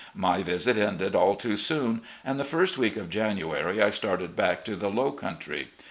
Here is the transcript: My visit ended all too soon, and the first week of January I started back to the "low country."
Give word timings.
My 0.15 0.41
visit 0.41 0.77
ended 0.77 1.13
all 1.13 1.35
too 1.35 1.55
soon, 1.55 2.01
and 2.25 2.39
the 2.39 2.43
first 2.43 2.75
week 2.75 2.97
of 2.97 3.07
January 3.11 3.83
I 3.83 3.91
started 3.91 4.35
back 4.35 4.65
to 4.65 4.75
the 4.75 4.89
"low 4.89 5.11
country." 5.11 5.67